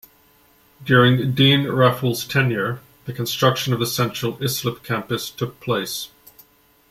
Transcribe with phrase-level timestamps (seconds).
[0.83, 6.07] During Dean Raful's tenure, the construction of the Central Islip campus took place.